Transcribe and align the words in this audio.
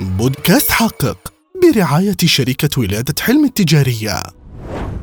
بودكاست 0.00 0.72
حقق 0.72 1.32
برعاية 1.62 2.16
شركة 2.24 2.80
ولادة 2.80 3.14
حلم 3.20 3.44
التجارية. 3.44 4.22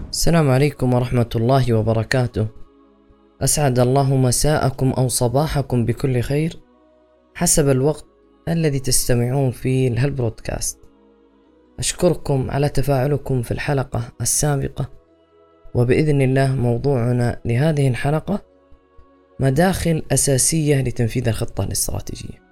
السلام 0.10 0.50
عليكم 0.50 0.94
ورحمة 0.94 1.30
الله 1.36 1.74
وبركاته. 1.74 2.48
أسعد 3.42 3.80
الله 3.80 4.16
مساءكم 4.16 4.92
أو 4.92 5.08
صباحكم 5.08 5.86
بكل 5.86 6.22
خير 6.22 6.60
حسب 7.36 7.70
الوقت 7.70 8.06
الذي 8.48 8.80
تستمعون 8.80 9.52
فيه 9.52 9.90
لهالبرودكاست 9.90 10.80
أشكركم 11.80 12.52
على 12.52 12.70
تفاعلكم 12.70 13.42
في 13.42 13.52
الحلقة 13.52 14.02
السابقة 14.22 14.90
وبإذن 15.74 16.22
الله 16.22 16.56
موضوعنا 16.56 17.42
لهذه 17.46 17.88
الحلقة 17.88 18.42
مداخل 19.40 20.04
أساسية 20.12 20.82
لتنفيذ 20.82 21.28
الخطة 21.28 21.64
الاستراتيجية. 21.64 22.48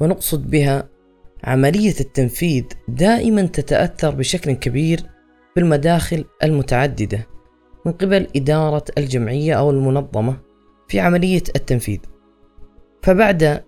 ونقصد 0.00 0.50
بها 0.50 0.91
عملية 1.44 1.94
التنفيذ 2.00 2.64
دائما 2.88 3.42
تتأثر 3.42 4.14
بشكل 4.14 4.52
كبير 4.52 5.00
بالمداخل 5.56 6.24
المتعددة 6.42 7.26
من 7.86 7.92
قبل 7.92 8.26
إدارة 8.36 8.84
الجمعية 8.98 9.54
أو 9.54 9.70
المنظمة 9.70 10.36
في 10.88 11.00
عملية 11.00 11.42
التنفيذ. 11.56 11.98
فبعد 13.02 13.64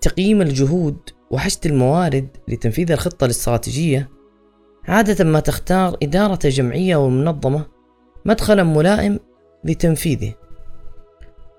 تقييم 0.00 0.42
الجهود 0.42 0.96
وحشد 1.30 1.66
الموارد 1.66 2.28
لتنفيذ 2.48 2.92
الخطة 2.92 3.24
الاستراتيجية 3.24 4.08
عادة 4.88 5.24
ما 5.24 5.40
تختار 5.40 5.96
إدارة 6.02 6.38
الجمعية 6.44 6.94
أو 6.94 7.08
المنظمة 7.08 7.66
مدخلا 8.24 8.62
ملائم 8.62 9.18
لتنفيذه 9.64 10.34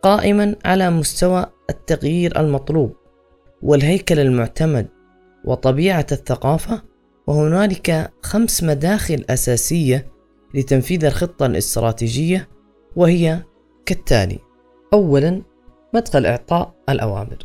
قائما 0.02 0.56
على 0.66 0.90
مستوى 0.90 1.46
التغيير 1.70 2.40
المطلوب 2.40 2.96
والهيكل 3.62 4.20
المعتمد 4.20 4.88
وطبيعة 5.46 6.08
الثقافة 6.12 6.82
وهنالك 7.28 8.12
خمس 8.22 8.64
مداخل 8.64 9.26
أساسية 9.30 10.08
لتنفيذ 10.54 11.06
الخطة 11.06 11.46
الاستراتيجية 11.46 12.48
وهي 12.96 13.44
كالتالي 13.86 14.40
أولا 14.94 15.42
مدخل 15.94 16.26
إعطاء 16.26 16.76
الأوامر. 16.90 17.38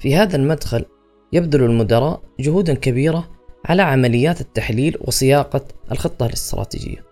في 0.00 0.16
هذا 0.16 0.36
المدخل 0.36 0.84
يبذل 1.32 1.62
المدراء 1.62 2.22
جهودا 2.40 2.74
كبيرة 2.74 3.30
على 3.64 3.82
عمليات 3.82 4.40
التحليل 4.40 4.96
وصياغة 5.00 5.64
الخطة 5.92 6.26
الاستراتيجية 6.26 7.04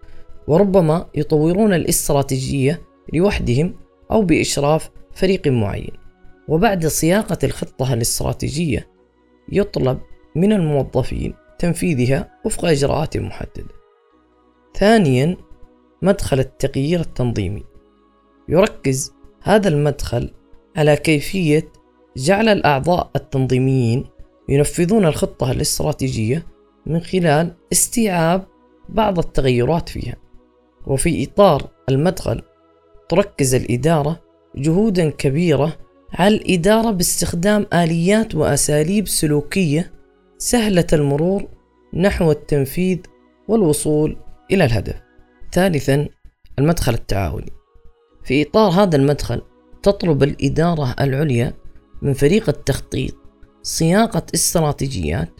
وربما 0.48 1.06
يطورون 1.14 1.74
الاستراتيجية 1.74 2.82
لوحدهم 3.12 3.74
أو 4.10 4.22
بإشراف 4.22 4.90
فريق 5.14 5.48
معين. 5.48 5.92
وبعد 6.48 6.86
صياغة 6.86 7.38
الخطة 7.44 7.94
الاستراتيجية 7.94 8.88
يطلب 9.52 9.98
من 10.34 10.52
الموظفين 10.52 11.34
تنفيذها 11.58 12.30
وفق 12.44 12.64
إجراءات 12.64 13.16
محددة. 13.16 13.74
ثانيا 14.76 15.36
مدخل 16.02 16.38
التغيير 16.38 17.00
التنظيمي 17.00 17.64
يركز 18.48 19.12
هذا 19.42 19.68
المدخل 19.68 20.30
على 20.76 20.96
كيفية 20.96 21.72
جعل 22.16 22.48
الأعضاء 22.48 23.10
التنظيميين 23.16 24.04
ينفذون 24.48 25.04
الخطة 25.04 25.50
الاستراتيجية 25.50 26.46
من 26.86 27.00
خلال 27.00 27.54
استيعاب 27.72 28.46
بعض 28.88 29.18
التغيرات 29.18 29.88
فيها 29.88 30.16
وفي 30.86 31.24
إطار 31.24 31.68
المدخل 31.88 32.42
تركز 33.08 33.54
الإدارة 33.54 34.20
جهودا 34.56 35.10
كبيرة 35.10 35.76
على 36.12 36.34
الإدارة 36.36 36.90
باستخدام 36.90 37.66
آليات 37.72 38.34
وأساليب 38.34 39.08
سلوكية 39.08 39.92
سهلة 40.44 40.86
المرور 40.92 41.48
نحو 41.94 42.30
التنفيذ 42.30 42.98
والوصول 43.48 44.16
إلى 44.50 44.64
الهدف. 44.64 44.94
ثالثا 45.52 46.08
المدخل 46.58 46.94
التعاوني. 46.94 47.52
في 48.24 48.42
إطار 48.42 48.70
هذا 48.70 48.96
المدخل 48.96 49.42
تطلب 49.82 50.22
الإدارة 50.22 50.94
العليا 51.00 51.52
من 52.02 52.12
فريق 52.12 52.48
التخطيط 52.48 53.14
صياغة 53.62 54.26
استراتيجيات 54.34 55.30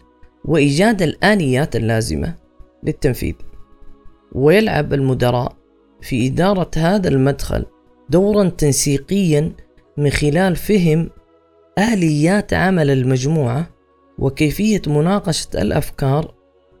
وإيجاد 0.45 1.01
الآليات 1.01 1.75
اللازمة 1.75 2.35
للتنفيذ. 2.83 3.35
ويلعب 4.31 4.93
المدراء 4.93 5.55
في 6.01 6.27
إدارة 6.27 6.71
هذا 6.77 7.09
المدخل 7.09 7.65
دورا 8.09 8.49
تنسيقيا 8.49 9.51
من 9.97 10.09
خلال 10.09 10.55
فهم 10.55 11.09
آليات 11.79 12.53
عمل 12.53 12.89
المجموعة 12.89 13.74
وكيفية 14.19 14.81
مناقشة 14.87 15.47
الأفكار 15.55 16.33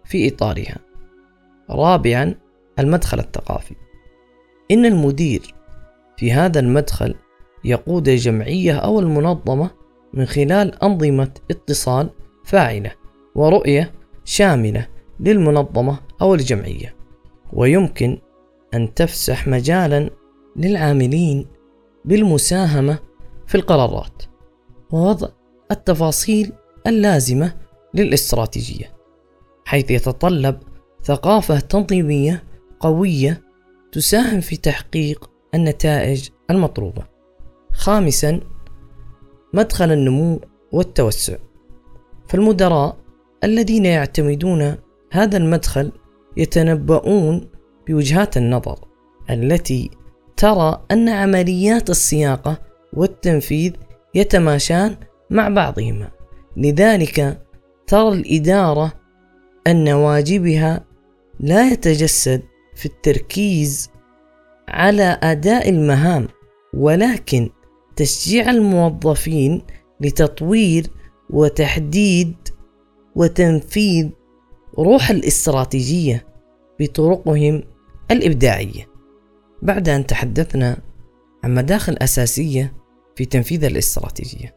في 0.05 0.27
إطارها. 0.27 0.77
رابعا 1.69 2.35
المدخل 2.79 3.19
الثقافي. 3.19 3.75
إن 4.71 4.85
المدير 4.85 5.53
في 6.17 6.31
هذا 6.31 6.59
المدخل 6.59 7.15
يقود 7.63 8.07
الجمعية 8.07 8.77
أو 8.77 8.99
المنظمة 8.99 9.69
من 10.13 10.25
خلال 10.25 10.83
أنظمة 10.83 11.31
اتصال 11.51 12.09
فاعلة 12.45 12.91
ورؤية 13.35 13.91
شاملة 14.25 14.87
للمنظمة 15.19 15.99
أو 16.21 16.35
الجمعية، 16.35 16.95
ويمكن 17.53 18.17
أن 18.73 18.93
تفسح 18.93 19.47
مجالا 19.47 20.09
للعاملين 20.55 21.47
بالمساهمة 22.05 22.99
في 23.47 23.55
القرارات 23.55 24.23
ووضع 24.91 25.27
التفاصيل 25.71 26.51
اللازمة 26.87 27.53
للاستراتيجية 27.93 28.95
حيث 29.65 29.91
يتطلب 29.91 30.59
ثقافة 31.03 31.59
تنظيمية 31.59 32.43
قوية 32.79 33.41
تساهم 33.91 34.41
في 34.41 34.57
تحقيق 34.57 35.29
النتائج 35.55 36.29
المطلوبة. 36.51 37.03
خامسا 37.71 38.39
مدخل 39.53 39.91
النمو 39.91 40.41
والتوسع. 40.71 41.35
فالمدراء 42.27 42.97
الذين 43.43 43.85
يعتمدون 43.85 44.75
هذا 45.11 45.37
المدخل 45.37 45.91
يتنبؤون 46.37 47.49
بوجهات 47.87 48.37
النظر 48.37 48.79
التي 49.29 49.91
ترى 50.37 50.85
أن 50.91 51.09
عمليات 51.09 51.89
الصياغة 51.89 52.57
والتنفيذ 52.93 53.73
يتماشان 54.15 54.95
مع 55.29 55.49
بعضهما 55.49 56.14
لذلك 56.57 57.41
ترى 57.87 58.09
الإدارة 58.09 58.93
أن 59.67 59.89
واجبها 59.89 60.85
لا 61.39 61.71
يتجسد 61.71 62.41
في 62.75 62.85
التركيز 62.85 63.89
على 64.67 65.19
أداء 65.23 65.69
المهام 65.69 66.27
ولكن 66.73 67.49
تشجيع 67.95 68.49
الموظفين 68.49 69.61
لتطوير 70.01 70.87
وتحديد 71.29 72.35
وتنفيذ 73.15 74.09
روح 74.79 75.09
الاستراتيجية 75.09 76.25
بطرقهم 76.79 77.63
الإبداعية. 78.11 78.87
بعد 79.61 79.89
أن 79.89 80.05
تحدثنا 80.05 80.77
عن 81.43 81.55
مداخل 81.55 81.93
أساسية 82.01 82.73
في 83.15 83.25
تنفيذ 83.25 83.63
الاستراتيجية، 83.63 84.54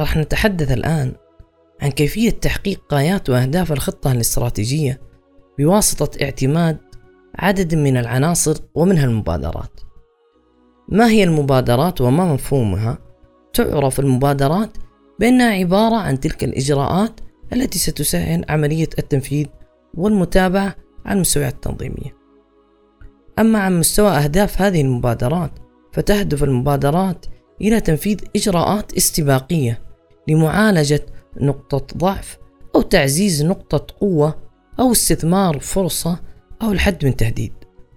راح 0.00 0.16
نتحدث 0.16 0.72
الآن 0.72 1.12
عن 1.82 1.90
كيفية 1.90 2.30
تحقيق 2.30 2.80
غايات 2.92 3.30
وأهداف 3.30 3.72
الخطة 3.72 4.12
الاستراتيجية 4.12 5.00
بواسطة 5.58 6.24
اعتماد 6.24 6.78
عدد 7.38 7.74
من 7.74 7.96
العناصر 7.96 8.56
ومنها 8.74 9.04
المبادرات. 9.04 9.80
ما 10.88 11.08
هي 11.10 11.24
المبادرات 11.24 12.00
وما 12.00 12.34
مفهومها؟ 12.34 12.98
تعرف 13.52 14.00
المبادرات 14.00 14.70
بأنها 15.20 15.50
عبارة 15.50 15.96
عن 15.96 16.20
تلك 16.20 16.44
الإجراءات 16.44 17.20
التي 17.52 17.78
ستسهل 17.78 18.44
عملية 18.48 18.88
التنفيذ 18.98 19.46
والمتابعة 19.94 20.76
على 21.04 21.14
المستويات 21.14 21.54
التنظيمية. 21.54 22.16
أما 23.38 23.58
عن 23.58 23.78
مستوى 23.78 24.10
أهداف 24.10 24.62
هذه 24.62 24.80
المبادرات 24.80 25.50
فتهدف 25.92 26.44
المبادرات 26.44 27.26
إلى 27.60 27.80
تنفيذ 27.80 28.18
إجراءات 28.36 28.94
استباقية 28.94 29.89
لمعالجة 30.30 31.06
نقطة 31.40 31.86
ضعف 31.96 32.38
أو 32.74 32.82
تعزيز 32.82 33.44
نقطة 33.44 33.94
قوة 34.00 34.34
أو 34.80 34.92
استثمار 34.92 35.58
فرصة 35.60 36.20
أو 36.62 36.72
الحد 36.72 37.04
من 37.04 37.16
تهديد. 37.16 37.52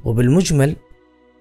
وبالمجمل 0.05 0.75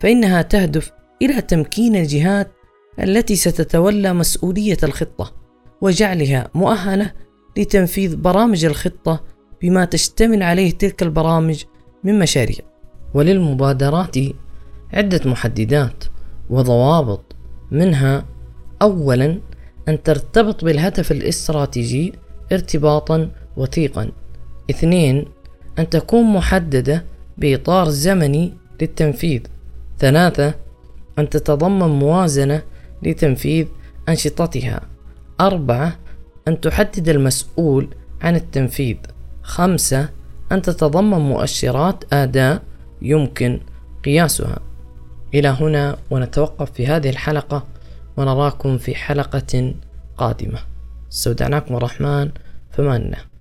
فإنها 0.01 0.43
تهدف 0.43 0.93
إلى 1.23 1.41
تمكين 1.41 1.97
الجهات 1.97 2.53
التي 3.01 3.37
ستتولى 3.37 4.13
مسؤولية 4.13 4.77
الخطة 4.83 5.33
وجعلها 5.81 6.51
مؤهلة 6.55 7.13
لتنفيذ 7.57 8.17
برامج 8.17 8.65
الخطة 8.65 9.25
بما 9.63 9.85
تشتمل 9.85 10.43
عليه 10.43 10.71
تلك 10.71 11.03
البرامج 11.03 11.65
من 12.05 12.19
مشاريع. 12.19 12.59
وللمبادرات 13.15 14.17
عدة 14.93 15.21
محددات 15.31 16.05
وضوابط 16.51 17.37
منها 17.71 18.25
أولا 18.83 19.41
أن 19.89 20.03
ترتبط 20.03 20.65
بالهدف 20.65 21.13
الاستراتيجي 21.13 22.13
ارتباطا 22.53 23.31
وثيقا. 23.57 24.11
اثنين 24.71 25.25
أن 25.79 25.91
تكون 25.91 26.33
محددة 26.33 27.05
بإطار 27.39 27.89
زمني 27.89 28.53
للتنفيذ. 28.81 29.41
ثلاثة 29.99 30.55
أن 31.19 31.29
تتضمن 31.29 31.89
موازنة 31.89 32.63
لتنفيذ 33.03 33.67
أنشطتها. 34.09 34.81
أربعة 35.41 35.99
أن 36.49 36.61
تحدد 36.61 37.09
المسؤول 37.09 37.89
عن 38.23 38.37
التنفيذ. 38.37 38.97
خمسة 39.43 40.09
أن 40.53 40.63
تتضمن 40.63 41.19
مؤشرات 41.19 42.05
أداء 42.13 42.63
يمكن 43.03 43.61
قياسها. 44.05 44.59
إلى 45.35 45.49
هنا 45.49 45.97
ونتوقف 46.11 46.73
في 46.73 46.87
هذه 46.87 47.11
الحلقة. 47.11 47.67
ونراكم 48.17 48.79
في 48.79 48.95
حلقة 48.95 49.75
قادمة. 50.17 50.59
استودعناكم 51.13 51.77
الرحمن 51.77 52.31
فمان 52.71 53.03
الله 53.03 53.32